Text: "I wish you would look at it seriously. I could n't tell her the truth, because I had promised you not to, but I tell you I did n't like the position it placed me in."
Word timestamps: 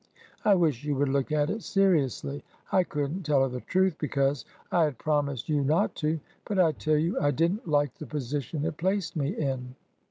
"I 0.45 0.55
wish 0.55 0.83
you 0.83 0.95
would 0.95 1.09
look 1.09 1.31
at 1.31 1.51
it 1.51 1.61
seriously. 1.61 2.43
I 2.71 2.83
could 2.83 3.11
n't 3.17 3.25
tell 3.27 3.43
her 3.43 3.49
the 3.49 3.61
truth, 3.61 3.97
because 3.99 4.45
I 4.71 4.85
had 4.85 4.97
promised 4.97 5.47
you 5.47 5.63
not 5.63 5.93
to, 5.97 6.19
but 6.43 6.57
I 6.57 6.71
tell 6.71 6.97
you 6.97 7.19
I 7.19 7.29
did 7.29 7.51
n't 7.53 7.67
like 7.67 7.93
the 7.93 8.07
position 8.07 8.65
it 8.65 8.77
placed 8.77 9.15
me 9.15 9.37
in." 9.37 9.75